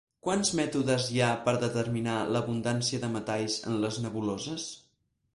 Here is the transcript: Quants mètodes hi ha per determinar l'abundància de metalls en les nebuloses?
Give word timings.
Quants 0.27 0.51
mètodes 0.59 1.03
hi 1.15 1.19
ha 1.25 1.27
per 1.47 1.51
determinar 1.63 2.15
l'abundància 2.35 3.01
de 3.03 3.09
metalls 3.17 3.59
en 3.73 3.77
les 3.83 3.99
nebuloses? 4.07 4.65